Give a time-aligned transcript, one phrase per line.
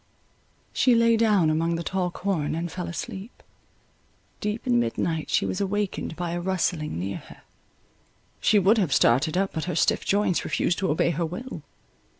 [0.73, 3.43] She lay down among the tall corn, and fell asleep.
[4.39, 7.43] Deep in midnight, she was awaked by a rustling near her;
[8.39, 11.61] she would have started up, but her stiff joints refused to obey her will.